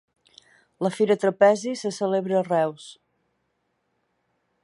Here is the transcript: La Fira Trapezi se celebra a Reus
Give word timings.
La 0.85 0.89
Fira 0.95 1.17
Trapezi 1.23 1.75
se 1.83 1.91
celebra 1.99 2.39
a 2.41 2.43
Reus 2.49 2.87